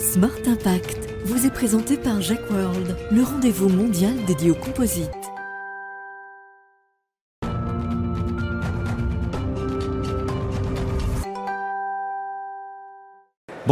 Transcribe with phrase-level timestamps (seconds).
[0.00, 0.96] Smart Impact
[1.26, 5.19] vous est présenté par Jack World, le rendez-vous mondial dédié aux composites.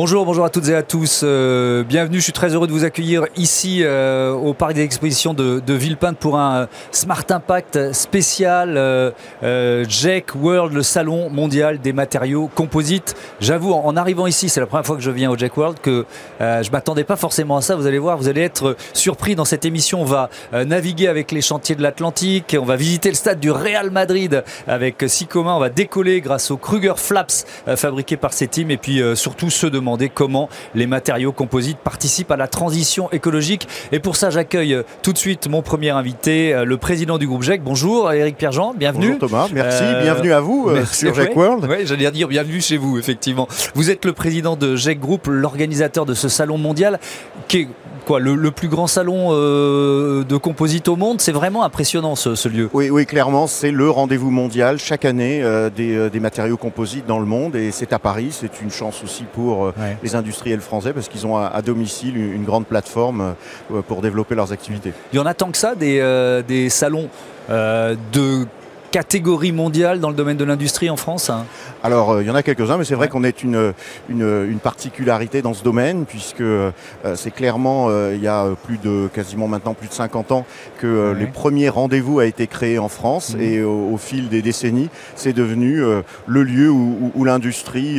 [0.00, 1.22] Bonjour, bonjour à toutes et à tous.
[1.24, 5.34] Euh, bienvenue, je suis très heureux de vous accueillir ici euh, au parc des expositions
[5.34, 11.92] de, de Villepinte pour un euh, Smart Impact spécial JEC World, le salon mondial des
[11.92, 13.16] matériaux composites.
[13.40, 16.06] J'avoue, en arrivant ici, c'est la première fois que je viens au JEC World, que
[16.38, 17.74] je m'attendais pas forcément à ça.
[17.74, 20.02] Vous allez voir, vous allez être surpris dans cette émission.
[20.02, 23.90] On va naviguer avec les chantiers de l'Atlantique, on va visiter le stade du Real
[23.90, 28.76] Madrid avec Sicoma, on va décoller grâce aux Kruger Flaps fabriqués par ces teams et
[28.76, 33.66] puis surtout ceux de comment les matériaux composites participent à la transition écologique.
[33.92, 37.26] Et pour ça, j'accueille euh, tout de suite mon premier invité, euh, le président du
[37.26, 37.62] groupe GEC.
[37.62, 39.14] Bonjour Eric Pierre-Jean, bienvenue.
[39.18, 41.66] Bonjour Thomas, merci, euh, bienvenue à vous sur GEC World.
[41.68, 43.48] Oui, j'allais dire bienvenue chez vous, effectivement.
[43.74, 46.98] Vous êtes le président de GEC Group, l'organisateur de ce salon mondial
[47.46, 47.68] qui est
[48.08, 51.20] quoi, le, plus grand salon de composite au monde.
[51.20, 52.68] C'est vraiment impressionnant ce, lieu.
[52.72, 55.42] Oui, oui, clairement, c'est le rendez-vous mondial chaque année
[55.76, 58.28] des, des, matériaux composites dans le monde et c'est à Paris.
[58.32, 62.66] C'est une chance aussi pour les industriels français parce qu'ils ont à, domicile une, grande
[62.66, 63.34] plateforme
[63.72, 64.92] euh, pour développer leurs activités.
[65.12, 67.08] Il y en a tant que ça des, euh, des salons
[67.50, 68.46] euh, de
[68.90, 71.44] catégorie mondiale dans le domaine de l'industrie en France hein
[71.82, 73.72] Alors, euh, il y en a quelques-uns, mais c'est vrai qu'on est une,
[74.08, 76.70] une, particularité dans ce domaine, puisque euh,
[77.14, 80.46] c'est clairement, euh, il y a plus de, quasiment maintenant plus de 50 ans,
[80.78, 83.40] que les premiers rendez-vous a été créé en France, mmh.
[83.40, 85.82] et au, fil des décennies, c'est devenu
[86.26, 87.98] le lieu où, l'industrie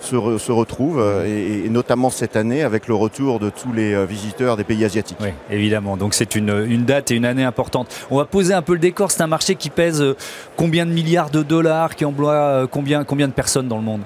[0.00, 4.64] se, se, retrouve, et, notamment cette année avec le retour de tous les visiteurs des
[4.64, 5.18] pays asiatiques.
[5.20, 7.88] Oui, évidemment, donc c'est une, une date et une année importante.
[8.10, 10.04] On va poser un peu le décor, c'est un marché qui pèse
[10.56, 14.02] combien de milliards de dollars, qui emploie euh, combien, combien de personnes dans le monde?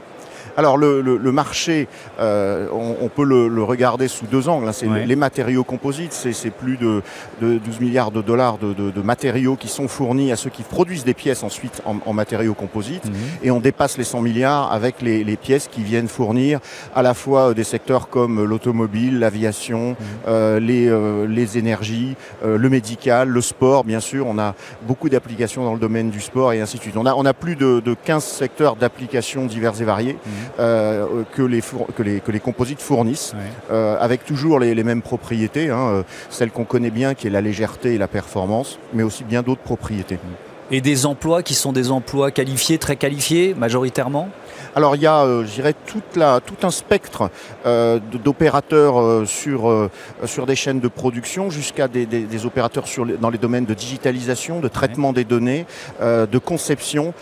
[0.56, 1.88] Alors le, marché,
[2.20, 4.68] euh, on, peut le, regarder sous deux angles.
[4.68, 4.72] Hein.
[4.72, 7.02] C'est les matériaux composites, c'est plus de,
[7.40, 11.42] 12 milliards de dollars de, matériaux qui sont fournis à ceux qui produisent des pièces
[11.42, 13.06] ensuite en, matériaux composites.
[13.06, 13.12] Mhm.
[13.42, 16.60] Et on dépasse les 100 milliards avec les, pièces qui viennent fournir
[16.94, 19.96] à la fois des secteurs comme l'automobile, l'aviation, mhm.
[20.28, 24.26] euh, euh, les, énergies, le médical, le sport, bien sûr.
[24.26, 26.96] On a beaucoup d'applications dans le domaine du sport et ainsi de suite.
[26.96, 30.16] On a, on a plus de, 15 secteurs d'applications divers et variés.
[30.24, 30.43] Mhm.
[30.58, 33.34] Euh, que, les que, les, que les composites fournissent,
[33.70, 37.40] euh, avec toujours les, mêmes propriétés, hein, euh, celles qu'on connaît bien, qui est la
[37.40, 40.18] légèreté et la performance, mais aussi bien d'autres propriétés.
[40.70, 44.30] Et des emplois qui sont des emplois qualifiés, très qualifiés, majoritairement
[44.76, 47.30] alors il y a, euh, je dirais, toute la, tout un spectre
[47.64, 49.90] euh, d'opérateurs euh, sur,
[50.24, 54.60] sur des chaînes de production jusqu'à des, des, opérateurs sur dans les domaines de digitalisation,
[54.60, 55.66] de traitement des données,
[56.02, 57.14] de conception.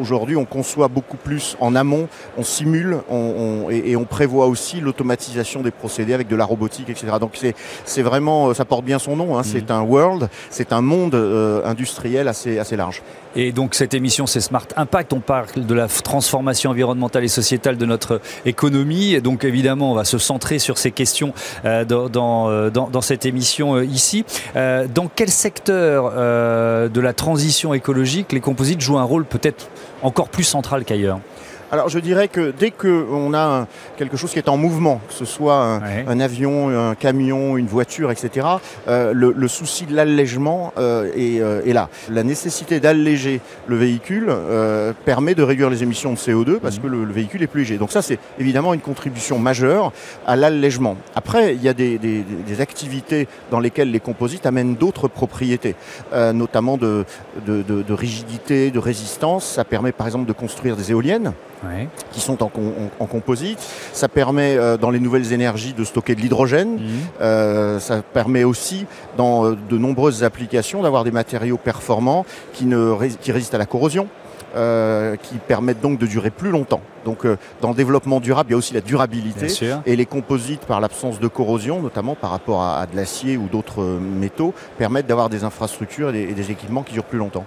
[0.00, 5.62] Aujourd'hui, on conçoit beaucoup plus en amont, on simule on, et, on prévoit aussi l'automatisation
[5.62, 7.08] des procédés avec de la robotique, etc.
[7.20, 7.38] Donc
[7.84, 9.74] c'est vraiment, ça porte bien son nom, hein, c'est mmh.
[9.74, 11.14] un world, c'est un monde
[11.64, 13.02] industriel assez, assez large.
[13.36, 15.12] Et donc cette émission, c'est Smart Impact.
[15.12, 19.14] On parle de la transformation environnementale et sociétale de notre économie.
[19.14, 21.32] Et donc évidemment, on va se centrer sur ces questions
[21.64, 24.24] euh, dans, euh, dans, cette émission euh, ici.
[24.54, 29.68] dans quel secteur de la transition écologique les composites jouent un rôle peut-être
[30.02, 31.20] encore plus central qu'ailleurs?
[31.70, 35.24] Alors je dirais que dès qu'on a quelque chose qui est en mouvement, que ce
[35.24, 38.46] soit un, avion, un camion, une voiture, etc.,
[38.88, 41.88] euh, le, souci de l'allègement euh, euh, est, là.
[42.10, 44.32] La nécessité d'alléger le véhicule
[45.04, 46.82] permet de réduire les émissions de CO2 parce mhm.
[46.82, 47.78] que le, véhicule est plus léger.
[47.78, 49.92] Donc ça c'est évidemment une contribution majeure
[50.26, 50.96] à l'allègement.
[51.14, 51.98] Après, il y a des,
[52.60, 55.76] activités dans lesquelles les composites amènent d'autres propriétés,
[56.34, 57.04] notamment de,
[57.46, 59.44] de rigidité, de résistance.
[59.44, 61.32] Ça permet par exemple de construire des éoliennes
[62.12, 63.58] qui sont en, composite.
[63.92, 66.74] Ça permet euh, dans les nouvelles énergies de stocker de l'hydrogène.
[66.74, 66.80] Mhm.
[67.20, 68.86] Euh, ça permet aussi
[69.16, 73.66] dans euh, de nombreuses applications d'avoir des matériaux performants qui, ne, qui résistent à la
[73.66, 74.08] corrosion.
[75.22, 76.80] qui permettent donc de durer plus longtemps.
[77.04, 77.26] Donc
[77.60, 79.46] dans le développement durable, il y a aussi la durabilité
[79.86, 83.84] et les composites par l'absence de corrosion, notamment par rapport à, de l'acier ou d'autres
[83.84, 87.44] métaux, permettent d'avoir des infrastructures et des équipements qui durent plus longtemps.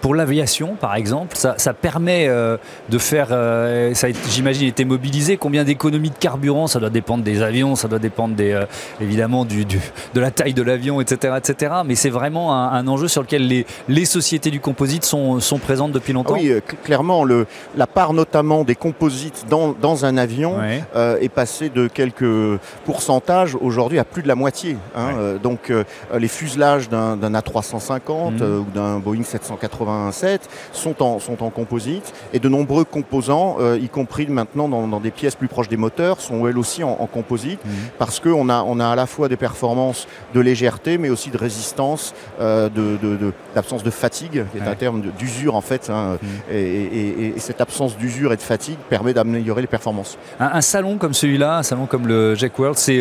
[0.00, 2.56] Pour l'aviation, par exemple, ça, permet euh,
[2.88, 5.36] de faire, euh, ça j'imagine, été mobilisé.
[5.36, 8.64] Combien d'économies de carburant Ça doit dépendre des avions, ça doit dépendre des, euh,
[9.00, 11.74] évidemment du, de la taille de l'avion, etc., etc.
[11.84, 15.92] Mais c'est vraiment un, enjeu sur lequel les, les sociétés du composite sont, sont présentes
[15.92, 16.34] depuis longtemps.
[16.34, 16.52] oui,
[16.84, 17.46] clairement, le,
[17.76, 23.98] la part notamment des composites dans, dans un avion est passée de quelques pourcentages aujourd'hui
[23.98, 24.76] à plus de la moitié.
[24.96, 25.38] Hein.
[25.42, 25.72] donc
[26.16, 28.42] les fuselages d'un A350 mmh.
[28.42, 33.88] ou d'un Boeing 780 87 sont en, sont en composite et de nombreux composants, y
[33.88, 37.70] compris maintenant dans, des pièces plus proches des moteurs, sont elles aussi en, composite mmh.
[37.98, 41.38] parce qu'on a, on a à la fois des performances de légèreté mais aussi de
[41.38, 45.90] résistance, d'absence de, de, de, fatigue, qui est un terme d'usure en fait.
[45.90, 46.54] Hein, mmh.
[46.54, 50.18] et, cette absence d'usure et de fatigue permet d'améliorer les performances.
[50.40, 53.00] Un, salon comme celui-là, un salon comme le Jack World, c'est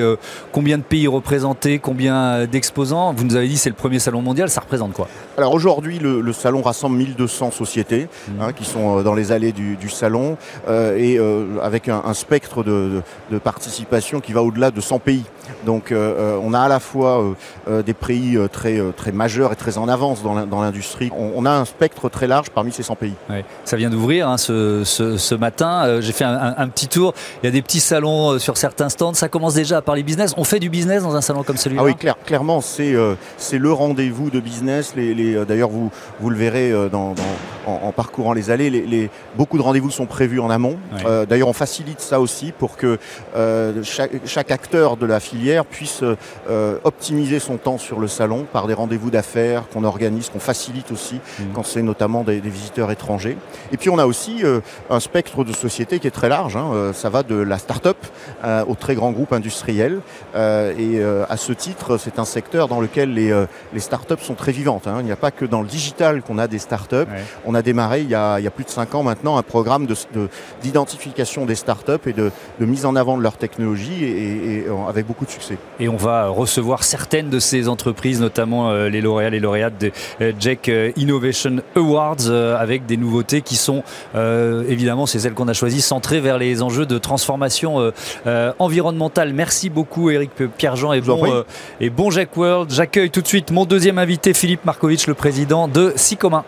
[0.52, 3.14] combien de pays représentés, combien d'exposants?
[3.14, 5.08] Vous nous avez dit c'est le premier salon mondial, ça représente quoi?
[5.38, 8.42] Alors aujourd'hui, le, salon rassemble 1200 sociétés mmh.
[8.42, 10.38] hein, qui sont euh, dans les allées du, salon
[10.68, 13.02] euh, et euh, avec un, spectre de,
[13.44, 15.24] participation qui va au-delà de 100 pays.
[15.66, 17.24] Donc on a à la fois
[17.68, 21.12] des pays très, très majeurs et très en avance dans l'industrie.
[21.16, 23.14] On, a un spectre très large parmi ces 100 pays.
[23.64, 26.02] Ça vient d'ouvrir hein, ce, matin.
[26.02, 27.14] J'ai fait un, petit tour.
[27.42, 29.14] Il y a des petits salons sur certains stands.
[29.14, 30.34] Ça commence déjà à parler business.
[30.38, 31.96] On fait du business dans un salon comme celui-là Ah oui,
[32.26, 32.94] clairement, c'est
[33.58, 34.94] le rendez-vous de business.
[34.96, 37.16] Les, D'ailleurs, vous, vous le verrez dans
[37.68, 38.70] en, parcourant les allées.
[38.70, 40.78] Les, beaucoup de rendez-vous sont prévus en amont.
[41.06, 42.98] Euh, d'ailleurs, on facilite ça aussi pour que
[43.36, 46.04] euh, chaque, acteur de la filière puisse
[46.50, 50.92] euh, optimiser son temps sur le salon par des rendez-vous d'affaires qu'on organise, qu'on facilite
[50.92, 51.44] aussi mmh.
[51.54, 53.38] quand c'est notamment des, visiteurs étrangers.
[53.74, 54.44] Et puis, on a aussi
[54.90, 56.56] un spectre de sociétés qui est très large.
[56.56, 56.92] Hein.
[56.94, 57.98] ça va de la start-up
[58.68, 60.00] au très grand groupe industriel.
[60.36, 64.88] et à ce titre, c'est un secteur dans lequel les, les start-up sont très vivantes.
[64.88, 64.98] Hein.
[65.00, 67.08] Il n'y a pas que dans le digital qu'on a des start-up.
[67.46, 69.88] On a démarré il y a, plus de 5 ans maintenant un programme
[70.62, 75.32] d'identification des startups et de, mise en avant de leur technologie et, avec beaucoup de
[75.32, 75.58] succès.
[75.80, 79.92] Et on va recevoir certaines de ces entreprises, notamment euh, les lauréats, les lauréates de
[80.22, 83.84] euh, Jack euh, Innovation Awards, avec des nouveautés qui sont
[84.16, 87.92] évidemment, c'est celles qu'on a choisies, centrées vers les enjeux de transformation
[88.60, 89.34] environnementale.
[89.34, 91.44] Merci beaucoup Eric Pierre-Jean et, bon,
[91.80, 92.72] et bon Jack World.
[92.72, 96.46] J'accueille tout de suite mon deuxième invité, Philippe Markovitch, le président de Sicoma.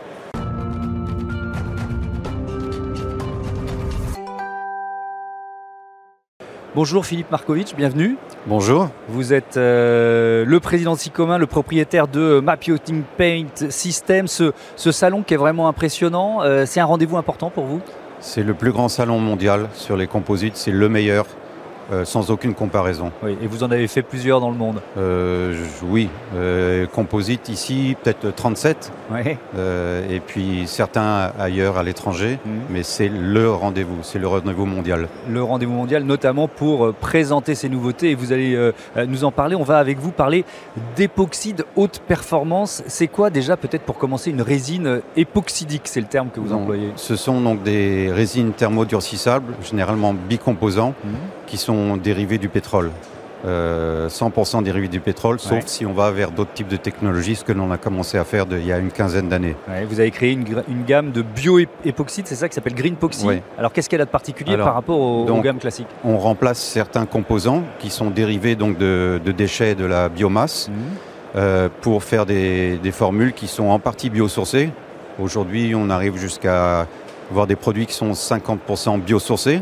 [6.79, 8.15] Bonjour Philippe Markovitch, bienvenue.
[8.47, 8.87] Bonjour.
[9.09, 15.21] Vous êtes euh, le président de Sicoma, le propriétaire de Mapioting Paint System, ce, salon
[15.21, 16.41] qui est vraiment impressionnant.
[16.41, 17.81] Euh, c'est un rendez-vous important pour vous?
[18.21, 21.25] C'est le plus grand salon mondial sur les composites, c'est le meilleur.
[21.91, 23.11] Euh, sans aucune comparaison.
[23.23, 27.95] Oui, et vous en avez fait plusieurs dans le monde euh, Oui, euh, composite ici,
[28.03, 28.91] peut-être 37.
[29.11, 29.37] Oui.
[30.09, 32.51] et puis certains ailleurs à l'étranger, mhm.
[32.69, 35.07] mais c'est le rendez-vous, c'est le rendez-vous mondial.
[35.27, 38.71] Le rendez-vous mondial, notamment pour présenter ces nouveautés, et vous allez
[39.07, 39.55] nous en parler.
[39.55, 40.45] On va avec vous parler
[40.95, 42.83] d'époxyde haute performance.
[42.85, 45.83] C'est quoi déjà, peut-être pour commencer, une résine époxydique?
[45.85, 46.91] C'est le terme que vous employez.
[46.95, 51.13] Ce sont donc des résines thermodurcissables, généralement bicomposants, mhm.
[51.49, 52.91] Qui sont dérivés du pétrole.
[53.45, 57.45] 100% euh, dérivés du pétrole, sauf si on va vers d'autres types de technologies, ce
[57.45, 59.55] que l'on a commencé à faire il y a une quinzaine d'années.
[59.87, 62.95] vous avez créé une, gamme de bio-époxyde, c'est ça qui s'appelle Green
[63.57, 65.87] Alors qu'est-ce qu'elle a de particulier par rapport aux, gammes classiques?
[66.03, 70.75] On remplace certains composants qui sont dérivés donc de, déchets de la biomasse mhm.
[71.37, 74.69] euh, pour faire des, des, formules qui sont en partie biosourcées.
[75.17, 76.87] Aujourd'hui, on arrive jusqu'à
[77.31, 79.61] avoir des produits qui sont 50% biosourcés.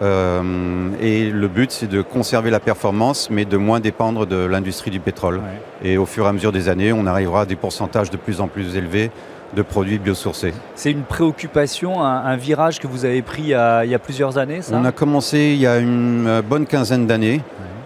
[0.00, 4.90] Euh, et le but, c'est de conserver la performance, mais de moins dépendre de l'industrie
[4.90, 5.40] du pétrole.
[5.82, 8.40] Et au fur et à mesure des années, on arrivera à des pourcentages de plus
[8.40, 9.10] en plus élevés
[9.56, 10.52] de produits biosourcés.
[10.74, 14.84] C'est une préoccupation, un, virage que vous avez pris il y a, plusieurs années On
[14.84, 17.40] a commencé il y a une euh, bonne quinzaine d'années.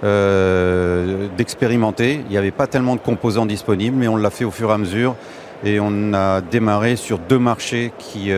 [0.05, 2.25] Euh, d'expérimenter.
[2.25, 4.73] Il n'y avait pas tellement de composants disponibles, mais on l'a fait au fur et
[4.73, 5.15] à mesure.
[5.65, 8.33] Et on a démarré sur deux marchés qui,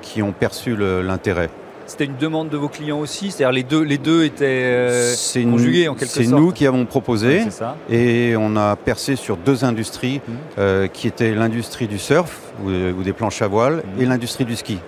[0.00, 1.50] qui ont perçu l'intérêt.
[1.88, 5.14] C'était une demande de vos clients aussi C'est-à-dire les deux, les deux étaient euh,
[5.50, 7.44] conjugués en quelque sorte C'est nous qui avons proposé
[7.88, 10.32] et on a percé sur deux industries mmh.
[10.58, 14.02] euh, qui étaient l'industrie du surf ou, des planches à voile mmh.
[14.02, 14.78] et l'industrie du ski.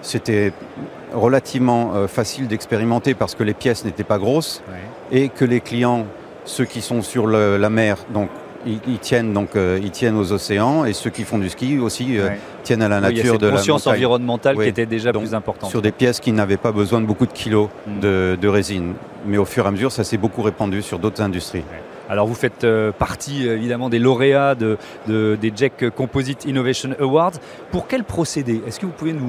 [0.00, 0.52] C'était
[1.14, 4.62] relativement euh, facile d'expérimenter parce que les pièces n'étaient pas grosses
[5.12, 6.06] et que les clients,
[6.44, 8.28] ceux qui sont sur la mer, donc
[8.66, 12.18] ils, tiennent donc euh, ils tiennent aux océans et ceux qui font du ski aussi
[12.18, 12.30] euh,
[12.62, 15.34] tiennent à la nature il y a cette de conscience environnementale qui était déjà plus
[15.34, 15.70] importante.
[15.70, 18.00] Sur des pièces qui n'avaient pas besoin de beaucoup de kilos hmm.
[18.00, 18.94] de, résine.
[19.26, 21.64] Mais au fur et à mesure, ça s'est beaucoup répandu sur d'autres industries.
[22.10, 24.76] Alors vous faites euh, partie évidemment des lauréats de,
[25.06, 27.32] des Jack Composite Innovation Awards.
[27.70, 28.60] Pour quel procédé?
[28.66, 29.26] Est-ce que vous pouvez nous,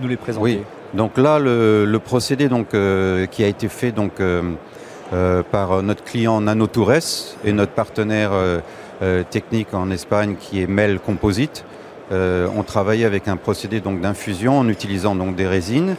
[0.00, 0.42] nous, les présenter?
[0.42, 0.60] Oui.
[0.94, 4.42] Donc là, le, procédé donc, qui a été fait donc, euh,
[5.50, 8.60] par notre client Nanotoures et notre partenaire euh,
[9.02, 11.64] euh, technique en Espagne qui est Mel Composite.
[12.10, 15.96] on travaille avec un procédé donc d'infusion en utilisant donc des résines,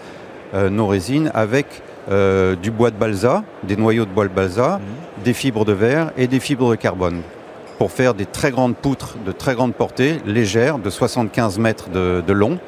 [0.54, 5.24] nos résines avec du bois de balsa, des noyaux de bois de balsa, mhm.
[5.24, 7.22] des fibres de verre et des fibres de carbone
[7.82, 12.32] pour faire des très grandes poutres de très grande portée, légères, de 75 mètres de,
[12.32, 12.60] long,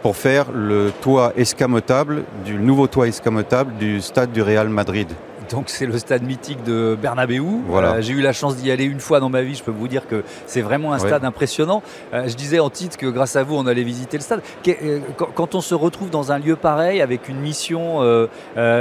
[0.00, 5.08] pour faire le toit escamotable, du nouveau toit escamotable du stade du Real Madrid.
[5.50, 7.42] Donc c'est le stade mythique de Bernabeu.
[7.66, 7.94] Voilà.
[7.94, 9.54] Euh, j'ai eu la chance d'y aller une fois dans ma vie.
[9.54, 11.82] Je peux vous dire que c'est vraiment un stade impressionnant.
[12.14, 14.42] Euh, je disais en titre que grâce à vous, on allait visiter le stade.
[14.68, 18.00] Euh, quand on se retrouve dans un lieu pareil avec une mission,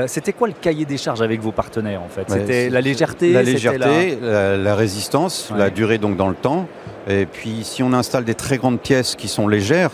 [0.08, 2.26] c'était quoi le cahier des charges avec vos partenaires en fait?
[2.28, 4.76] C'était la légèreté, la légèreté, la...
[4.76, 6.68] résistance, la durée donc dans le temps.
[7.08, 9.92] Et puis si on installe des très grandes pièces qui sont légères,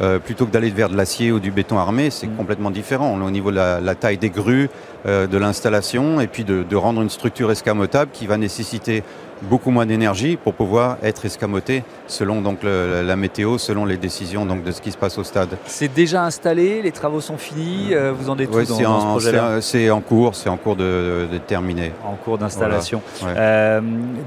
[0.00, 2.36] euh, plutôt que d'aller vers de l'acier ou du béton armé, c'est mm.
[2.36, 3.18] complètement différent.
[3.20, 4.70] Au niveau de la, taille des grues,
[5.08, 9.02] de l'installation, et puis de, de, rendre une structure escamotable qui va nécessiter
[9.42, 14.64] beaucoup moins d'énergie pour pouvoir être escamoté selon donc la météo, selon les décisions donc
[14.64, 15.56] de ce qui se passe au stade.
[15.66, 19.60] C'est déjà installé, les travaux sont finis, euh, vous en êtes où dans, ce projet-là
[19.60, 21.92] C'est en cours, c'est en cours de, terminer.
[22.04, 23.02] En cours d'installation.
[23.24, 23.80] Euh,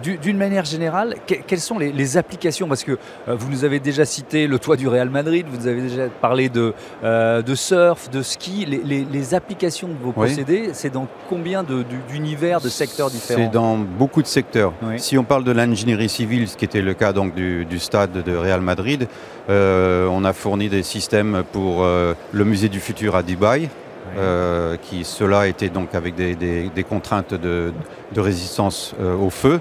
[0.03, 2.67] d'une manière générale, quelles sont les, applications?
[2.67, 5.67] Parce que euh, vous nous avez déjà cité le toit du Real Madrid, vous nous
[5.67, 8.65] avez déjà parlé de, de surf, de ski.
[8.65, 11.63] Les, applications de vos procédés, c'est dans combien
[12.09, 13.43] d'univers, de, secteurs différents?
[13.43, 14.73] C'est dans beaucoup de secteurs.
[15.01, 18.35] Si on parle de l'ingénierie civile, ce qui était le cas donc du, stade de
[18.35, 19.07] Real Madrid,
[19.49, 23.67] euh, on a fourni des systèmes pour euh, le musée du futur à Dubaï,
[24.15, 27.73] euh, qui cela était donc avec des, contraintes de,
[28.15, 29.59] résistance au feu.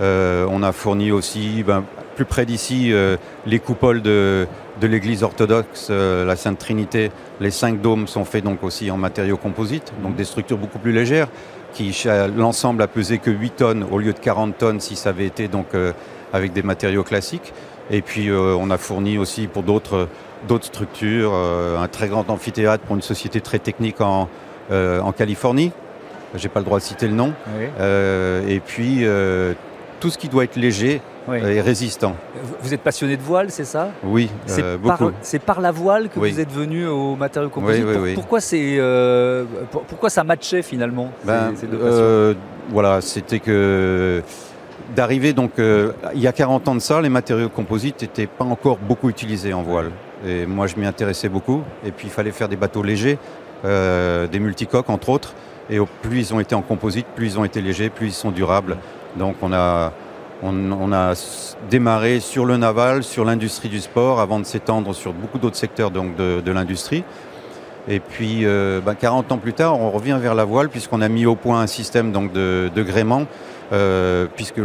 [0.00, 0.48] Mhm.
[0.50, 1.84] on a fourni aussi, ben,
[2.16, 2.92] plus près d'ici,
[3.46, 4.48] les coupoles de,
[4.82, 7.12] l'église orthodoxe, la Sainte Trinité.
[7.38, 10.16] Les cinq dômes sont faits donc aussi en matériaux composites, donc mhm.
[10.16, 11.28] des structures beaucoup plus légères
[11.72, 11.96] qui
[12.36, 15.48] l'ensemble a pesé que 8 tonnes au lieu de 40 tonnes si ça avait été
[15.48, 15.92] donc euh,
[16.32, 17.52] avec des matériaux classiques.
[17.90, 20.08] Et puis euh, on a fourni aussi pour d'autres
[20.48, 24.28] d'autres structures euh, un très grand amphithéâtre pour une société très technique en,
[24.70, 25.72] en Californie.
[26.36, 27.32] J'ai pas le droit de citer le nom.
[27.80, 29.04] et puis
[29.98, 31.02] tout ce qui doit être léger
[31.34, 32.16] et résistant.
[32.62, 33.90] Vous êtes passionné de voile, c'est ça?
[34.02, 35.10] Oui, c'est beaucoup.
[35.22, 38.14] C'est par la voile que vous êtes venu aux matériaux composites.
[38.14, 38.78] pourquoi, c'est,
[39.88, 41.52] pourquoi ça matchait finalement ben,
[42.70, 44.22] Voilà, c'était que
[44.94, 48.78] d'arriver donc il y a 40 ans de ça, les matériaux composites n'étaient pas encore
[48.78, 49.90] beaucoup utilisés en voile.
[50.26, 51.62] Et moi, je m'y intéressais beaucoup.
[51.84, 53.18] Et puis, il fallait faire des bateaux légers,
[53.64, 55.34] des multicoques entre autres.
[55.70, 58.32] Et plus ils ont été en composite, plus ils ont été légers, plus ils sont
[58.32, 58.76] durables.
[59.16, 59.92] Donc, on a
[60.42, 61.14] on, a
[61.68, 65.90] démarré sur le naval, sur l'industrie du sport, avant de s'étendre sur beaucoup d'autres secteurs
[65.90, 67.04] donc de, l'industrie.
[67.88, 68.96] Et puis, 40 euh, ben,
[69.30, 72.12] ans plus tard, on revient vers la voile, puisqu'on a mis au point un système
[72.12, 73.26] donc, de, gréement,
[73.72, 74.60] euh, puisque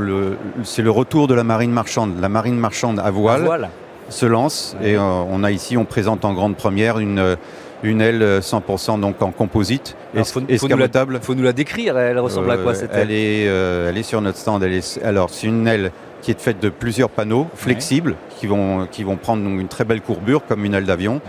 [0.64, 2.20] c'est le retour de la marine marchande.
[2.20, 3.70] La marine marchande à voile,
[4.10, 7.38] se lance, et euh, on a ici, on présente en grande première une
[7.86, 11.20] une aile 100% donc en composite, alors, faut, escamotable.
[11.22, 13.98] Il faut, nous la décrire, elle ressemble à quoi cette aile elle est, euh, elle
[13.98, 14.64] est sur notre stand.
[14.64, 18.88] Elle est, alors c'est une aile qui est faite de plusieurs panneaux flexibles qui, vont,
[18.88, 21.22] qui vont prendre une très belle courbure comme une aile d'avion.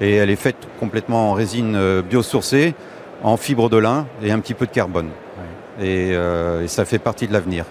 [0.00, 2.74] Et elle est faite complètement en résine euh, biosourcée,
[3.22, 5.08] en fibre de lin et un petit peu de carbone.
[5.80, 7.64] Euh, et ça fait partie de l'avenir.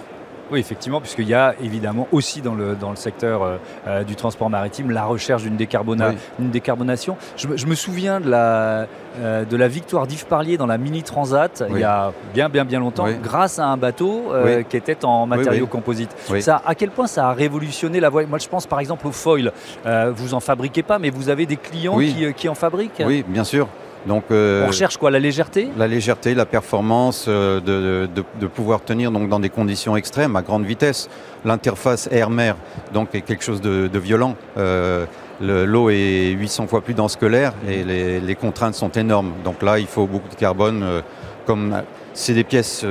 [0.51, 3.57] Oui, effectivement, puisqu'il y a évidemment aussi dans le, dans le secteur euh,
[3.87, 7.17] euh, du transport maritime la recherche d'une décarbonation.
[7.37, 8.87] Je, me souviens de la,
[9.19, 12.65] euh, de la victoire d'Yves Parlier dans la Mini Transat il y a bien, bien,
[12.65, 14.31] bien longtemps, grâce à un bateau
[14.69, 16.15] qui était en matériaux composites.
[16.39, 19.11] Ça, à quel point ça a révolutionné la voile Moi, je pense par exemple au
[19.11, 19.51] foil.
[19.85, 23.03] vous en fabriquez pas, mais vous avez des clients qui, qui en fabriquent?
[23.05, 23.67] Oui, bien sûr.
[24.05, 25.69] Donc, euh, on recherche quoi La légèreté?
[25.77, 30.65] La légèreté, la performance, euh, de, pouvoir tenir donc, dans des conditions extrêmes, à grande
[30.65, 31.09] vitesse.
[31.45, 32.55] L'interface air-mer
[32.93, 34.35] donc, est quelque chose de, violent.
[34.57, 35.05] Euh,
[35.41, 39.33] l'eau est 800 fois plus dense que l'air et les, contraintes sont énormes.
[39.43, 40.85] Donc là, il faut beaucoup de carbone.
[41.45, 41.81] comme
[42.13, 42.85] c'est des pièces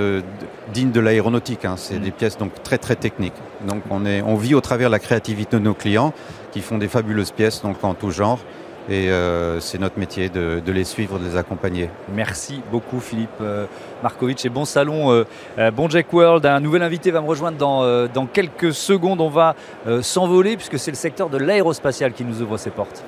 [0.74, 1.74] dignes de l'aéronautique, hein.
[1.76, 2.02] c'est mm.
[2.02, 3.34] des pièces donc très très techniques.
[3.66, 6.12] Donc on, est, on vit au travers la créativité de nos clients
[6.50, 8.40] qui font des fabuleuses pièces donc en tout genre.
[8.88, 11.88] Et euh, c'est notre métier de, les suivre, de les accompagner.
[12.12, 13.66] Merci beaucoup Philippe euh,
[14.02, 15.12] Markovitch et bon salon,
[15.58, 16.44] euh, bon Jack World.
[16.46, 19.20] Un nouvel invité va me rejoindre dans, dans quelques secondes.
[19.20, 19.54] On va
[20.00, 23.04] s'envoler puisque c'est le secteur de l'aérospatial qui nous ouvre ses portes.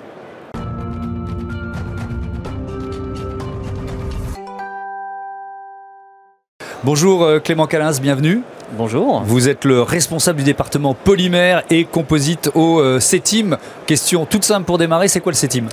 [6.84, 8.42] Bonjour Clément Calins, bienvenue.
[8.72, 9.22] Bonjour.
[9.24, 13.58] Vous êtes le responsable du département polymère et composite au euh, CETIM.
[13.86, 15.66] Question toute simple pour démarrer, c'est quoi le CETIM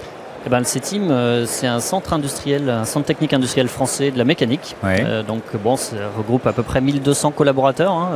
[0.43, 4.17] eh ben, le CETIM, euh, c'est un centre industriel, un centre technique industriel français de
[4.17, 4.75] la mécanique.
[4.83, 8.09] Euh, donc bon, ça regroupe à peu près 1200 collaborateurs, hein,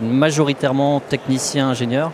[0.00, 2.12] majoritairement techniciens, ingénieurs,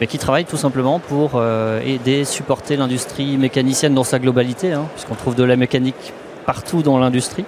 [0.00, 1.42] mais qui travaillent tout simplement pour
[1.84, 6.14] aider, supporter l'industrie mécanicienne dans sa globalité, hein, puisqu'on trouve de la mécanique
[6.46, 7.44] partout dans l'industrie.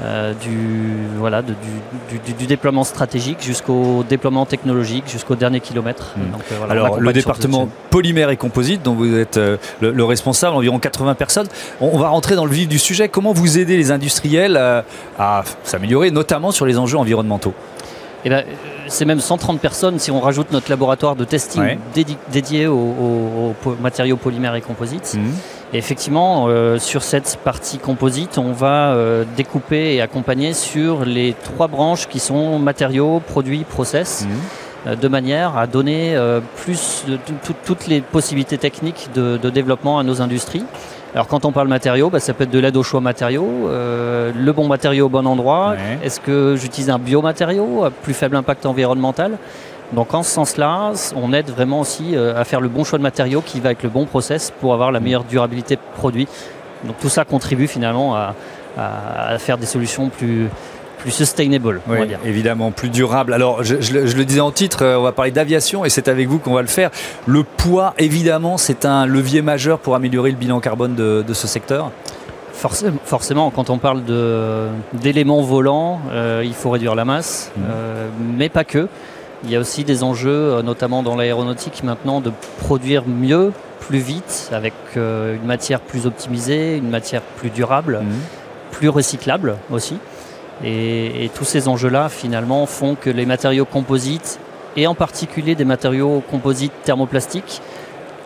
[0.00, 1.54] Euh, du, voilà, du,
[2.32, 6.14] du, déploiement stratégique jusqu'au déploiement technologique, jusqu'au dernier kilomètre.
[6.16, 6.20] Hmm.
[6.52, 11.14] Euh, Alors, le département polymère et composite, dont vous êtes euh, le, responsable, environ 80
[11.14, 11.48] personnes.
[11.80, 13.08] On, va rentrer dans le vif du sujet.
[13.08, 14.56] Comment vous aidez les industriels
[15.18, 17.54] à, s'améliorer, notamment sur les enjeux environnementaux?
[18.24, 18.44] Eh ben,
[18.86, 21.76] c'est même 130 personnes si on rajoute notre laboratoire de testing
[22.32, 25.18] dédié aux, matériaux polymères et composites.
[25.74, 31.68] Effectivement, euh, sur cette partie composite, on va euh, découper et accompagner sur les trois
[31.68, 34.24] branches qui sont matériaux, produits, process.
[34.24, 34.30] Mhm.
[34.86, 36.16] Euh, de manière à donner
[36.56, 37.18] plus de
[37.64, 40.64] toutes les possibilités techniques de, développement à nos industries.
[41.14, 44.52] Alors quand on parle matériaux, bah, ça peut être de l'aide au choix matériaux, le
[44.52, 45.74] bon matériau au bon endroit.
[46.02, 49.32] Est-ce que j'utilise un biomatériau à plus faible impact environnemental?
[49.92, 53.02] Donc en ce sens-là, on aide vraiment aussi euh, à faire le bon choix de
[53.02, 56.28] matériaux qui va avec le bon process pour avoir la meilleure durabilité produit.
[56.84, 58.34] Donc tout ça contribue finalement à,
[59.38, 60.48] faire des solutions plus,
[60.98, 62.20] plus sustainable, on va dire.
[62.24, 63.32] Évidemment, plus durable.
[63.32, 66.38] Alors, je, le disais en titre, euh, on va parler d'aviation et c'est avec vous
[66.38, 66.90] qu'on va le faire.
[67.26, 71.90] Le poids, évidemment, c'est un levier majeur pour améliorer le bilan carbone de, ce secteur.
[72.52, 74.02] Forcément, quand on parle
[74.92, 77.62] d'éléments volants, euh, il faut réduire la masse, mmh.
[78.36, 78.88] mais pas que.
[79.44, 83.98] Il y a aussi des enjeux, euh, notamment dans l'aéronautique maintenant, de produire mieux, plus
[83.98, 88.18] vite, avec euh, une matière plus optimisée, une matière plus durable, mhm.
[88.72, 89.98] plus recyclable aussi.
[90.64, 94.40] Et, tous ces enjeux-là, finalement, font que les matériaux composites,
[94.76, 97.62] et en particulier des matériaux composites thermoplastiques,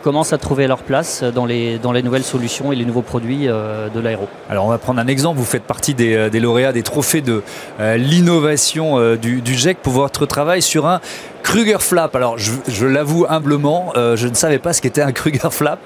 [0.02, 3.48] commencent à trouver leur place dans les, dans les nouvelles solutions et les nouveaux produits
[3.48, 4.28] euh, de l'aéro.
[4.50, 7.42] Alors on va prendre un exemple, vous faites partie des, euh, lauréats des trophées de
[7.80, 11.00] euh, l'innovation du, du, GEC pour votre travail sur un
[11.42, 12.14] Kruger Flap.
[12.16, 15.78] Alors je, l'avoue humblement, je ne savais pas ce qu'était un Kruger Flap.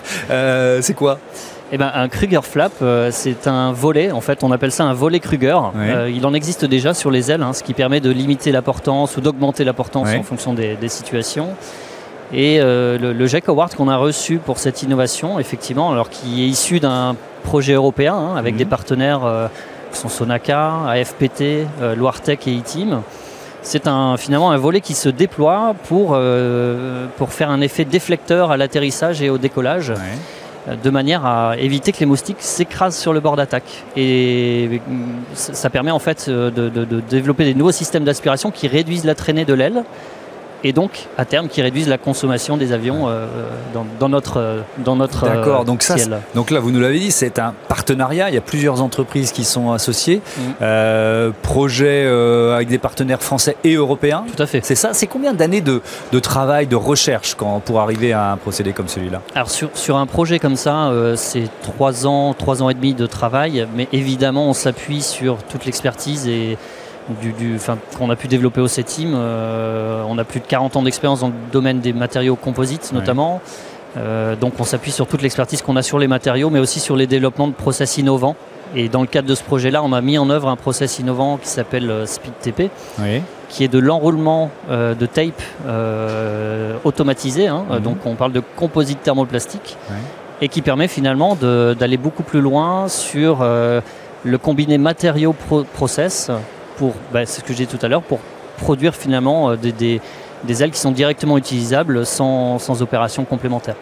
[0.81, 1.19] c'est quoi?
[1.73, 2.73] Eh ben, un Kruger flap,
[3.11, 5.59] c'est un volet, en fait on appelle ça un volet Kruger.
[6.09, 9.17] il en existe déjà sur les ailes, hein, ce qui permet de limiter la portance
[9.17, 11.49] ou d'augmenter la portance en fonction des, des situations.
[12.33, 16.43] Et euh, le, le GEC Award qu'on a reçu pour cette innovation, effectivement, alors qui
[16.43, 18.59] est issu d'un projet européen hein, avec mhm.
[18.59, 19.49] des partenaires euh,
[19.93, 21.43] qui sont Sonaca, AFPT,
[21.81, 23.03] euh, Loirtec et ITIM.
[23.63, 26.17] C'est un, finalement un volet qui se déploie pour,
[27.17, 29.93] pour faire un effet déflecteur à l'atterrissage et au décollage.
[30.85, 33.83] de manière à éviter que les moustiques s'écrasent sur le bord d'attaque.
[33.97, 34.81] Et
[35.35, 39.45] ça permet en fait de, de développer des nouveaux systèmes d'aspiration qui réduisent la traînée
[39.45, 39.83] de l'aile
[40.65, 43.27] et donc à terme qui réduisent la consommation des avions euh,
[44.01, 45.65] dans, notre dans notre D'accord.
[45.65, 45.97] donc ça,
[46.35, 48.29] donc là vous nous l'avez dit, c'est un partenariat.
[48.29, 50.41] Il y a plusieurs entreprises qui sont associées, mm.
[50.63, 54.25] euh, projet euh, avec des partenaires français et européens.
[54.35, 54.61] Tout à fait.
[54.63, 54.91] C'est ça.
[54.93, 58.89] C'est combien d'années de, de, travail, de recherche quand, pour arriver à un procédé comme
[58.89, 59.23] celui-là?
[59.35, 63.07] Alors sur, sur un projet comme ça, c'est trois ans, trois ans et demi de
[63.07, 66.57] travail, mais évidemment on s'appuie sur toute l'expertise et
[67.21, 67.59] du,
[67.99, 69.15] qu'on a pu développer au CETIM.
[69.15, 73.41] Euh, on a plus de 40 ans d'expérience dans le domaine des matériaux composites notamment.
[73.97, 76.97] Euh, donc on s'appuie sur toute l'expertise qu'on a sur les matériaux, mais aussi sur
[76.97, 78.37] les développements de process innovants.
[78.75, 81.39] Et dans le cadre de ce projet-là, on a mis en œuvre un process innovant
[81.39, 82.71] qui s'appelle euh, SpeedTP,
[83.49, 85.41] qui est de l'enroulement de tape
[86.85, 87.47] automatisé.
[87.47, 87.65] Hein.
[87.71, 87.81] Mhm.
[87.81, 89.77] Donc on parle de composite thermoplastique,
[90.43, 93.47] et qui permet finalement d'aller beaucoup plus loin sur
[94.25, 96.33] le combiné matériaux-process
[96.77, 98.21] pour, bah, ce que j'ai dit tout à l'heure, pour
[98.59, 100.01] produire finalement euh, des,
[100.45, 103.77] des ailes qui sont directement utilisables sans, sans opération complémentaire.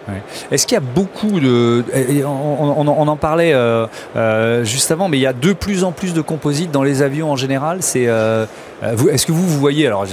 [0.51, 1.85] Est-ce qu'il y a beaucoup de...
[2.25, 6.15] On, en parlait euh, euh, juste avant, mais il y a de plus en plus
[6.15, 7.79] de composites dans les avions en général.
[7.81, 8.47] C'est, euh,
[8.83, 10.05] est-ce que vous, vous voyez, alors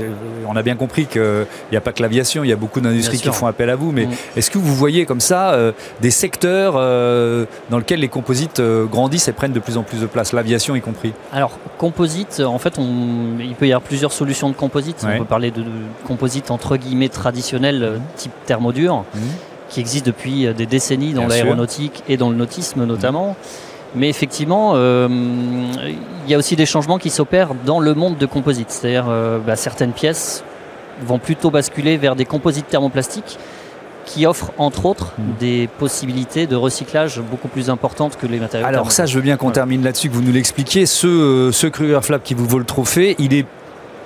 [0.47, 3.19] on a bien compris qu'il n'y a pas que l'aviation, il y a beaucoup d'industries
[3.19, 4.11] qui font appel à vous, mais mm.
[4.37, 5.57] est-ce que vous voyez comme ça
[6.01, 10.33] des secteurs dans lesquels les composites grandissent et prennent de plus en plus de place,
[10.33, 11.13] l'aviation y compris?
[11.33, 15.05] Alors, composite, en fait, on, il peut y avoir plusieurs solutions de composite.
[15.07, 15.69] On peut parler de, de
[16.05, 19.21] composite entre guillemets traditionnel euh, type thermodure mhm.
[19.69, 23.35] qui existe depuis euh, des décennies dans l'aéronautique et dans le nautisme notamment.
[23.95, 28.25] Mais effectivement, euh, il y a aussi des changements qui s'opèrent dans le monde de
[28.25, 28.71] composite.
[28.71, 29.05] C'est-à-dire
[29.45, 30.43] bah, certaines pièces
[31.05, 33.37] vont plutôt basculer vers des composites thermoplastiques
[34.05, 35.25] qui offrent entre autres mhm.
[35.39, 38.67] des possibilités de recyclage beaucoup plus importantes que les matériaux.
[38.67, 40.85] Alors ça, je veux bien qu'on termine là-dessus, que vous nous l'expliquiez.
[40.85, 43.45] Ce, ce Kruger Flap qui vous vaut le trophée, il est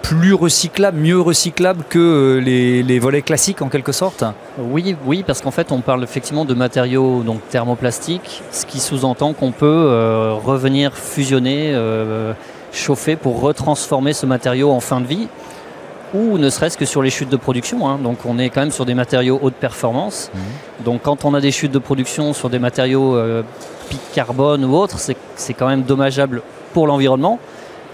[0.01, 4.23] plus recyclable, mieux recyclable que euh, les, volets classiques en quelque sorte
[4.57, 9.33] Oui, oui, parce qu'en fait on parle effectivement de matériaux donc thermoplastiques, ce qui sous-entend
[9.33, 12.33] qu'on peut euh, revenir fusionner, euh,
[12.71, 15.27] chauffer pour retransformer ce matériau en fin de vie
[16.13, 17.89] ou ne serait-ce que sur les chutes de production.
[17.89, 17.97] Hein.
[18.01, 20.29] Donc on est quand même sur des matériaux haute performance.
[20.33, 20.83] Mmh.
[20.83, 23.19] Donc quand on a des chutes de production sur des matériaux
[23.89, 26.41] pic carbone ou autres, c'est quand même dommageable
[26.73, 27.39] pour l'environnement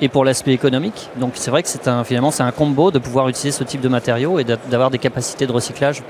[0.02, 1.10] et pour l'aspect économique.
[1.18, 4.44] Donc c'est vrai que c'est un, combo de pouvoir utiliser ce type de matériaux et
[4.44, 6.04] d'avoir des capacités de recyclage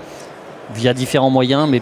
[0.74, 1.82] via différents moyens, mais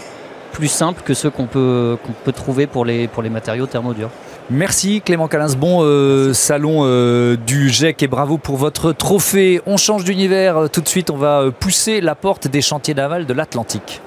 [0.51, 4.09] plus simples que ceux qu'on peut, qu'on peut trouver pour les, pour les matériaux thermodurs.
[4.49, 9.61] Merci Clément Calins, bon euh, salon euh, du GEC et bravo pour votre trophée.
[9.67, 13.27] On change d'univers euh, tout de suite, on va pousser la porte des chantiers navals
[13.27, 14.01] de l'Atlantique.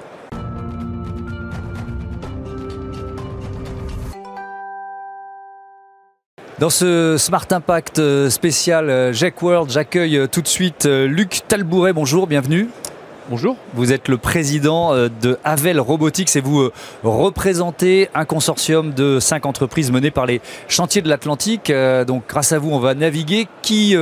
[6.63, 11.91] Dans ce Smart Impact spécial GEC World, j'accueille tout de suite Luc Talbouret.
[11.91, 12.69] Bonjour, bienvenue.
[13.29, 13.55] Bonjour.
[13.73, 19.19] Vous êtes le président euh, de Havel Robotics et vous euh, représentez un consortium de
[19.21, 21.69] cinq entreprises menées par les chantiers de l'Atlantique.
[21.69, 23.47] Euh, donc grâce à vous, on va naviguer.
[23.61, 23.95] Qui,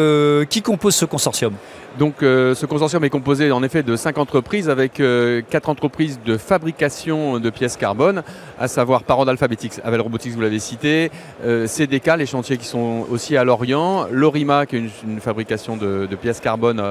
[0.50, 1.54] qui compose ce consortium?
[2.00, 6.20] Donc euh, ce consortium est composé en effet de cinq entreprises avec euh, quatre entreprises
[6.26, 8.24] de fabrication de pièces carbone,
[8.60, 11.12] à savoir Parole Alphabetics, Avel Robotics, vous l'avez cité,
[11.44, 16.08] euh, CDK, les chantiers qui sont aussi à Lorient, Lorima qui est une, fabrication de,
[16.22, 16.82] pièces carbone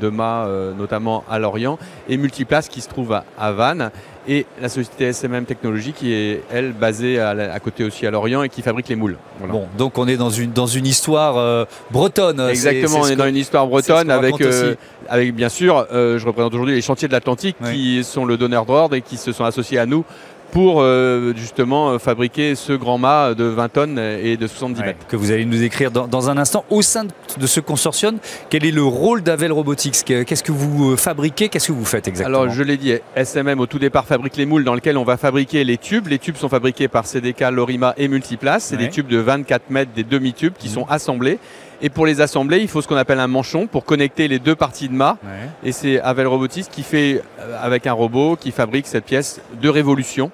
[0.00, 3.90] de mâts notamment à Lorient, et Multiplace qui se trouve à Vannes
[4.28, 8.48] et la société SMM Technologies qui est, elle, basée à, côté aussi à Lorient et
[8.48, 9.16] qui fabrique les moules.
[9.48, 12.40] Bon, donc on est dans une, dans une histoire euh, bretonne.
[12.48, 14.74] Exactement, on est dans une histoire bretonne avec, euh,
[15.08, 18.66] avec, bien sûr, euh, je représente aujourd'hui les chantiers de l'Atlantique qui sont le donneur
[18.66, 20.04] d'ordre et qui se sont associés à nous
[20.50, 25.06] pour euh, justement euh, fabriquer ce grand mât de 20 tonnes et de 70 mètres.
[25.08, 26.64] Que vous allez nous écrire dans, un instant.
[26.70, 30.96] Au sein de ce consortium, quel est le rôle d'Avel Robotics Qu'est-ce que vous euh,
[30.96, 34.36] fabriquez Qu'est-ce que vous faites exactement Alors je l'ai dit, SMM au tout départ fabrique
[34.36, 36.08] les moules dans lesquels on va fabriquer les tubes.
[36.08, 38.64] Les tubes sont fabriqués par CDK, Lorima et Multiplace.
[38.64, 40.72] C'est des tubes de 24 mètres, des demi-tubes qui mmh.
[40.72, 41.38] sont assemblés.
[41.82, 44.54] Et pour les assembler, il faut ce qu'on appelle un manchon pour connecter les deux
[44.54, 45.16] parties de mât.
[45.64, 47.22] Et c'est Avel Robotics qui fait,
[47.62, 50.30] avec un robot, qui fabrique cette pièce de révolution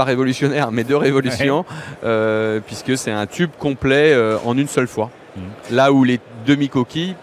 [0.00, 1.66] pas révolutionnaire, mais de révolution,
[2.04, 5.10] euh, puisque c'est un tube complet euh, en une seule fois.
[5.36, 5.40] Mmh.
[5.72, 7.16] Là où les demi-coquilles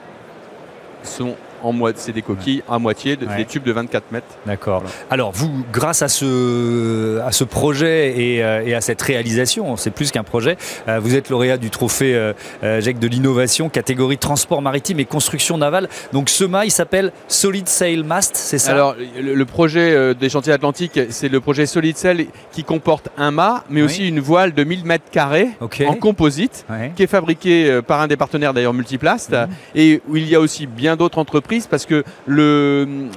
[1.02, 1.36] sont
[1.68, 4.28] en c'est des coquilles à moitié, des tubes de 24 mètres.
[4.46, 4.84] D'accord.
[5.10, 10.12] Alors vous, grâce à ce, à ce projet et, euh, à cette réalisation, c'est plus
[10.12, 15.06] qu'un projet, euh, vous êtes lauréat du trophée euh, de l'innovation, catégorie transport maritime et
[15.06, 15.90] construction navale.
[16.14, 18.72] Donc ce mât, il s'appelle Solid Sail Mast, c'est ça?
[18.72, 23.64] Alors le, projet des chantiers atlantiques, c'est le projet Solid Sail qui comporte un mât,
[23.70, 28.08] mais aussi une voile de 1000 mètres carrés en composite, qui est fabriquée par un
[28.08, 29.48] des partenaires d'ailleurs Multiplast, mhm.
[29.76, 33.08] et où il y a aussi bien d'autres entreprises parce que le,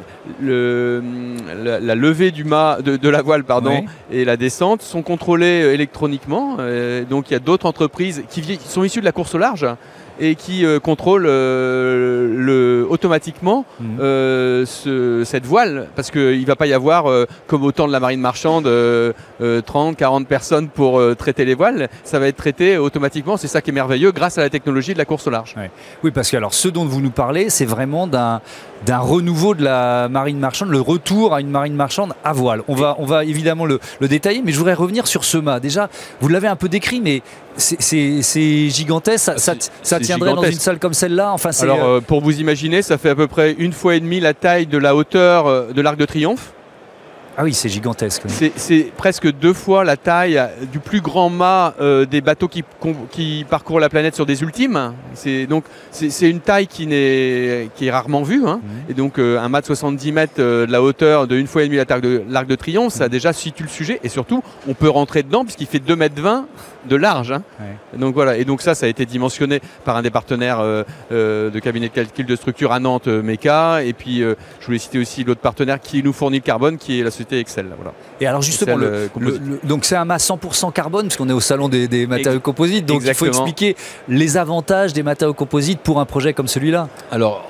[0.40, 6.56] la, levée du mât, de, la voile pardon, et la descente sont contrôlées euh, électroniquement.
[6.60, 9.66] Euh, donc il y a d'autres entreprises qui, sont issues de la course au large
[10.20, 14.64] et qui euh, contrôlent le, automatiquement mhm.
[15.24, 17.06] cette voile parce qu'il ne va pas y avoir
[17.46, 18.68] comme au temps de la marine marchande
[19.66, 21.88] 30, 40 personnes pour traiter les voiles.
[22.04, 23.36] Ça va être traité automatiquement.
[23.36, 25.54] C'est ça qui est merveilleux grâce à la technologie de la course au large.
[26.04, 28.40] Oui, parce que alors ce dont vous nous parlez, c'est vraiment d'un
[28.86, 32.62] d'un renouveau de la marine marchande, le retour à une marine marchande à voile.
[32.68, 35.60] On va, on va évidemment le, détailler, mais je voudrais revenir sur ce mât.
[35.60, 35.88] Déjà,
[36.20, 37.22] vous l'avez un peu décrit, mais
[37.56, 39.32] c'est gigantesque.
[39.36, 41.32] Ça, ça, tiendrait dans une salle comme celle-là?
[41.32, 44.20] Enfin, Alors, euh, pour vous imaginer, ça fait à peu près une fois et demie
[44.20, 46.52] la taille de la hauteur euh, de l'Arc de Triomphe.
[47.40, 48.24] Ah oui, c'est gigantesque.
[48.28, 50.38] C'est presque deux fois la taille
[50.70, 52.62] du plus grand mât euh, des bateaux qui,
[53.10, 54.92] qui, parcourent la planète sur des ultimes.
[55.14, 58.46] C'est donc c'est une taille qui, est, qui est rarement vue.
[58.46, 58.60] Hein.
[58.62, 58.90] Mhm.
[58.90, 61.62] Et donc euh, un mât de 70 mètres euh, de la hauteur de une fois
[61.62, 63.10] et demie la taille de l'arc de triomphe, ça mhm.
[63.10, 64.00] déjà situe le sujet.
[64.04, 66.46] Et surtout, on peut rentrer dedans puisqu'il fait 2 mètres 20
[66.90, 67.32] de large.
[67.32, 67.42] Hein.
[67.96, 68.36] Donc voilà.
[68.36, 70.62] Et donc ça, ça a été dimensionné par un des partenaires
[71.10, 73.82] de cabinet de calcul de structure à Nantes, MECA.
[73.82, 77.02] Et puis je voulais citer aussi l'autre partenaire qui nous fournit le carbone, qui est
[77.02, 77.66] la Excel.
[77.76, 77.92] Voilà.
[78.20, 79.08] Et alors justement, euh,
[79.64, 82.86] donc c'est un mât 100% carbone, puisqu'on est au salon des, matériaux composites.
[82.86, 83.76] Donc il faut expliquer
[84.08, 86.88] les avantages des matériaux composites pour un projet comme celui-là.
[87.10, 87.44] Alors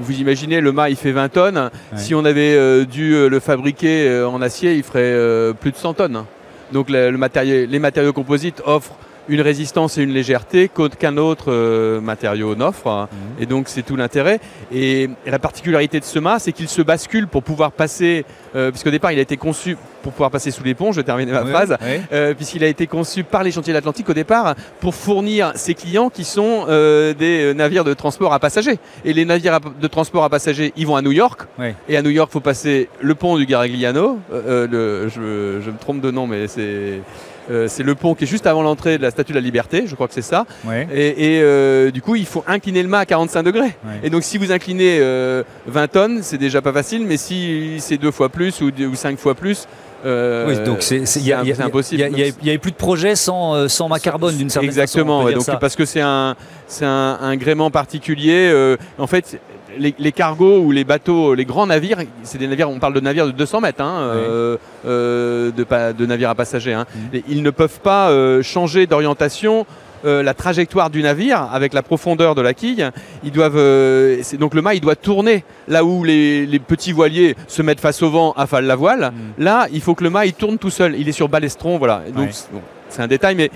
[0.00, 1.70] vous imaginez, le mât il fait 20 tonnes.
[1.96, 5.94] Si on avait euh, dû euh, le fabriquer en acier, il ferait plus de 100
[5.94, 6.24] tonnes.
[6.72, 8.96] Donc le, les matériaux composites offrent
[9.28, 13.08] une résistance et une légèreté qu'aucun autre euh, matériau n'offre.
[13.10, 13.42] Mhm.
[13.42, 14.40] Et donc c'est tout l'intérêt.
[14.72, 18.90] Et, la particularité de ce mât, c'est qu'il se bascule pour pouvoir passer, euh, puisqu'au
[18.90, 21.76] départ il a été conçu pour pouvoir passer sous les ponts, je termine ma phrase,
[22.12, 25.74] euh, puisqu'il a été conçu par les chantiers de l'Atlantique au départ pour fournir ses
[25.74, 28.78] clients qui sont des navires de transport à passagers.
[29.04, 31.40] Et les navires de transport à passagers, ils vont à New York.
[31.88, 34.20] Et à New York, il faut passer le pont du Garigliano.
[34.32, 37.00] Le, je, je me trompe de nom, mais c'est...
[37.50, 39.84] Euh, c'est le pont qui est juste avant l'entrée de la Statue de la Liberté,
[39.86, 40.46] je crois que c'est ça.
[40.92, 43.76] Et, euh, du coup, il faut incliner le mât à 45 degrés.
[44.02, 45.42] Et donc, si vous inclinez 20 euh,
[45.90, 49.34] tonnes, c'est déjà pas facile, mais si c'est deux fois plus ou, ou cinq fois
[49.34, 49.66] plus,
[50.04, 51.02] oui, donc c'est
[51.60, 52.08] impossible.
[52.16, 55.30] Il n'y avait plus de projet sans, sans mât carbone d'une certaine Exactement, façon.
[55.30, 56.36] Exactement, parce que c'est un,
[56.82, 58.76] un, un, gréement particulier.
[58.98, 59.40] en fait,
[59.78, 63.26] les, cargos ou les bateaux, les grands navires, c'est des navires, on parle de navires
[63.26, 66.72] de 200 mètres, hein, euh, euh, de, navires à passagers.
[66.72, 66.86] Hein.
[66.94, 67.18] Mm.
[67.28, 69.66] Ils ne peuvent pas euh, changer d'orientation.
[70.04, 72.88] la trajectoire du navire avec la profondeur de la quille,
[73.24, 73.60] ils doivent
[74.38, 78.10] donc le mât il doit tourner là où les, petits voiliers se mettent face au
[78.10, 79.10] vent, affalent la voile.
[79.10, 79.42] Mm.
[79.42, 80.94] Là, il faut que le mât il tourne tout seul.
[80.96, 82.02] Il est sur balestron, voilà.
[82.14, 82.28] Donc
[82.88, 83.50] c'est un détail, mais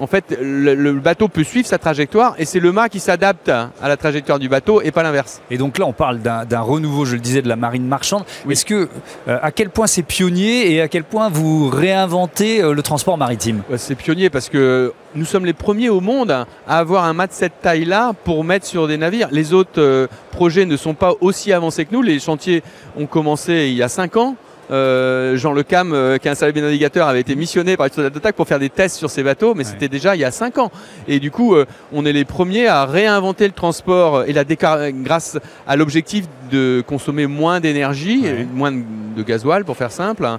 [0.00, 3.70] en fait, le, bateau peut suivre sa trajectoire et c'est le mât qui s'adapte à
[3.82, 5.40] la trajectoire du bateau et pas l'inverse.
[5.50, 8.24] Et donc là, on parle d'un renouveau, je le disais, de la marine marchande.
[8.48, 8.88] Est-ce que,
[9.28, 13.18] euh, à quel point c'est pionnier et à quel point vous réinventez euh, le transport
[13.18, 13.62] maritime?
[13.76, 17.32] C'est pionnier parce que nous sommes les premiers au monde à avoir un mât de
[17.32, 19.28] cette taille-là pour mettre sur des navires.
[19.30, 22.02] Les autres euh, projets ne sont pas aussi avancés que nous.
[22.02, 22.62] Les chantiers
[22.96, 24.36] ont commencé il y a 5 ans.
[24.70, 28.10] Euh, Jean Le Cam, euh, qui est un salarié navigateur, avait été missionné par les
[28.10, 30.58] d'attaque pour faire des tests sur ces bateaux, mais c'était déjà il y a 5
[30.58, 30.70] ans.
[31.06, 35.38] Et du coup, euh, on est les premiers à réinventer le transport et la grâce
[35.66, 40.38] à l'objectif de consommer moins d'énergie, moins de gasoil pour faire simple, hein,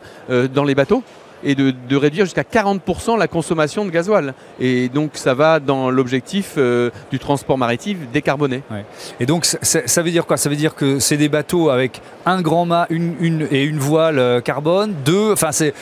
[0.53, 1.03] dans les bateaux
[1.43, 4.33] et de, réduire jusqu'à 40% la consommation de gasoil.
[4.59, 8.63] Et donc ça va dans l'objectif euh, du transport maritime décarboné.
[9.19, 10.37] Et donc ça, veut dire quoi?
[10.37, 14.19] Ça veut dire que c'est des bateaux avec un grand mât une, et une voile
[14.19, 15.33] euh, carbone, deux...
[15.33, 15.73] Enfin c'est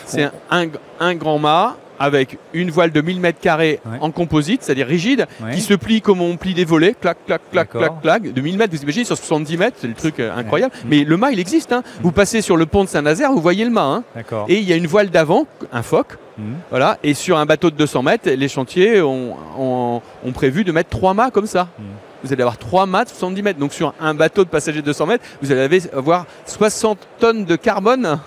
[0.49, 0.67] un,
[0.99, 5.61] un grand mât, avec une voile de 1000 mètres carrés en composite, c'est-à-dire rigide, qui
[5.61, 8.75] se plie comme on plie des volets, clac, clac, clac, clac, clac, de 1000 mètres,
[8.75, 10.73] vous imaginez, sur 70 mètres, c'est le truc euh, incroyable.
[10.85, 11.71] Mais le mât, il existe.
[11.71, 11.83] Hein.
[12.01, 14.03] Vous passez sur le pont de Saint-Nazaire, vous voyez le mât.
[14.17, 14.23] Hein.
[14.47, 16.43] Et il y a une voile d'avant, un phoque, mmh.
[16.69, 20.01] voilà, et sur un bateau de 200 mètres, les chantiers ont,
[20.33, 21.69] prévu de mettre trois mâts comme ça.
[21.79, 21.83] Mmh.
[22.23, 23.59] Vous allez avoir trois mâts de 70 mètres.
[23.59, 27.55] Donc sur un bateau de passagers de 200 mètres, vous allez avoir 60 tonnes de
[27.55, 28.19] carbone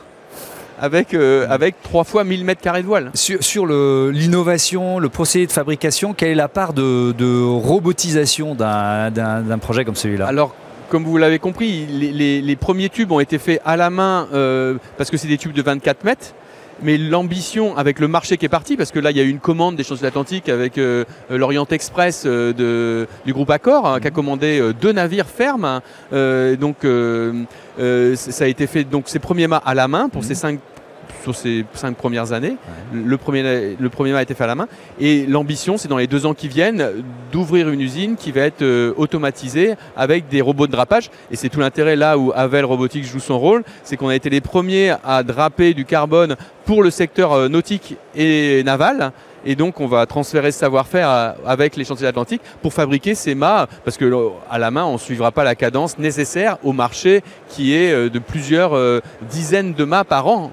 [0.81, 3.11] avec, euh, avec 3 fois 1000 mètres carrés de voile.
[3.14, 9.59] Sur, sur l'innovation, le, procédé de fabrication, quelle est la part de, de robotisation d'un
[9.61, 10.27] projet comme celui-là?
[10.27, 10.55] Alors,
[10.88, 14.75] comme vous l'avez compris, les, les, premiers tubes ont été faits à la main euh,
[14.97, 16.35] parce que c'est des tubes de 24 mètres
[16.83, 19.29] mais l'ambition avec le marché qui est parti, parce que là il y a eu
[19.29, 24.01] une commande des Champs Atlantiques avec euh, l'Orient Express euh, de, du groupe Accor hein,
[24.01, 25.81] qui a commandé euh, deux navires fermes.
[26.12, 26.77] donc
[28.14, 30.37] ça a été fait donc ces premiers mâts à la main pour ces mhm.
[30.37, 30.61] cinq
[31.23, 32.57] sur ces cinq premières années.
[32.93, 34.69] Le, premier, le premier mât a été fait à la main.
[34.99, 38.62] Et l'ambition, c'est dans les deux ans qui viennent, d'ouvrir une usine qui va être
[38.62, 41.11] euh, automatisée avec des robots de drapage.
[41.31, 44.31] Et c'est tout l'intérêt là où Avel Robotics joue son rôle, c'est qu'on a été
[44.31, 49.12] les premiers à draper du carbone pour le secteur euh, nautique et naval.
[49.44, 53.35] Et donc, on va transférer ce savoir-faire euh, avec les chantiers atlantiques pour fabriquer ces
[53.35, 57.22] mâts, parce que à la main, on ne suivra pas la cadence nécessaire au marché
[57.48, 58.72] qui est de plusieurs
[59.22, 60.50] dizaines de mâts par an.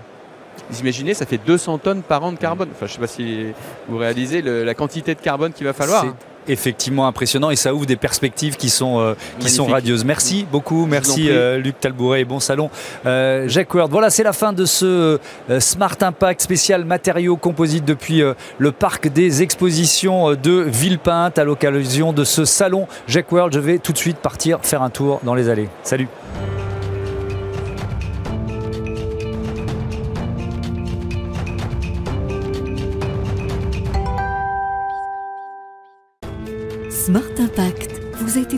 [0.70, 2.70] Vous imaginez, ça fait 200 tonnes par an de carbone.
[2.72, 3.48] Enfin, je ne sais pas si
[3.88, 6.06] vous réalisez la quantité de carbone qu'il va falloir.
[6.48, 10.06] Effectivement impressionnant et ça ouvre des perspectives qui sont, euh, qui sont radieuses.
[10.06, 12.70] Merci beaucoup, merci euh, Luc Talbouret et bon salon.
[13.06, 15.20] Euh, Jacques Ward, voilà, c'est la fin de ce
[15.60, 18.22] Smart Impact spécial matériaux composites depuis
[18.58, 22.88] le parc des expositions de Villepinte à l'occasion de ce salon.
[23.08, 25.70] Jacques World, je vais tout de suite partir faire un tour dans les allées.
[25.84, 26.08] Salut.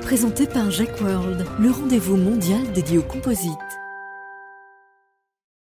[0.09, 3.78] Présenté par Jacques World, le rendez-vous mondial dédié aux composites.